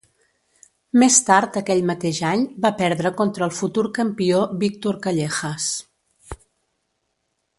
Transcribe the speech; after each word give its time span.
Més 1.01 1.17
tard 1.27 1.57
aquell 1.61 1.83
mateix 1.89 2.21
any, 2.29 2.45
va 2.63 2.71
perdre 2.79 3.11
contra 3.21 3.45
el 3.49 3.53
futur 3.59 3.85
campió 3.99 4.41
Víctor 4.65 4.97
Callejas. 5.05 5.69